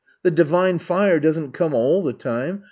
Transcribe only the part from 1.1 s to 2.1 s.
doesn't come all